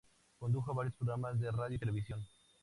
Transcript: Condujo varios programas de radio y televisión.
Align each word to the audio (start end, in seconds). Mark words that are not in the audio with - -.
Condujo 0.39 0.73
varios 0.73 0.95
programas 0.95 1.39
de 1.39 1.51
radio 1.51 1.75
y 1.75 1.77
televisión. 1.77 2.25